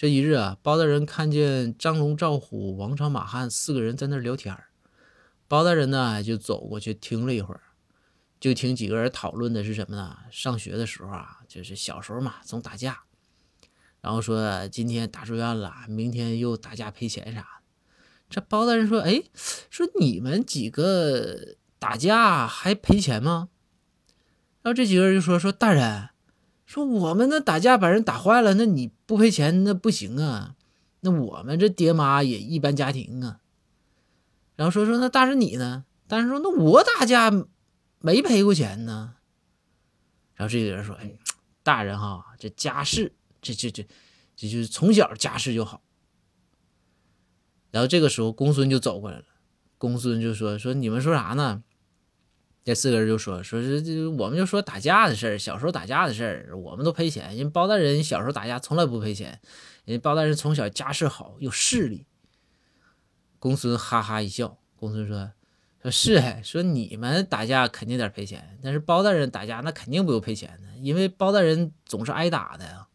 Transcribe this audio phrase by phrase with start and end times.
[0.00, 4.58] 这一日啊，包大人看见张龙、赵虎、王朝、马汉四个人在那聊天
[5.46, 7.60] 包大人呢就走过去听了一会儿，
[8.40, 10.16] 就听几个人讨论的是什么呢？
[10.30, 13.02] 上学的时候啊，就是小时候嘛，总打架，
[14.00, 17.46] 然后说今天打住院了，明天又打架赔钱啥的。
[18.30, 19.22] 这包大人说：“哎，
[19.68, 23.50] 说你们几个打架还赔钱吗？”
[24.64, 26.08] 然后这几个人就说：“说大人。”
[26.70, 30.54] 说我们那打架把人打坏了，那你不赔钱那不行啊。
[31.00, 33.40] 那我们这爹妈也一般家庭啊。
[34.54, 35.84] 然后说说那大人你呢？
[36.06, 37.32] 大人说那我打架
[37.98, 39.14] 没赔过钱呢。
[40.36, 41.18] 然后这个人说：“哎，
[41.64, 43.84] 大人哈，这家世这这这
[44.36, 45.82] 这就是从小家世就好。”
[47.72, 49.24] 然后这个时候公孙就走过来了，
[49.76, 51.64] 公孙就说：“说你们说啥呢？”
[52.62, 57.34] 这四个人就说：“说是这，我们就说打架的事儿，小时候打架的事儿，我们都赔钱。
[57.36, 59.40] 人包大人小时候打架从来不赔钱，
[59.86, 62.06] 人包大人从小家世好，有势力。”
[63.40, 65.32] 公孙哈哈一笑，公孙说
[65.82, 72.86] ：“说是，说你们打架肯定得赔钱，但是包大人打架那肯定不用赔钱的，因为包大人总是挨打的呀。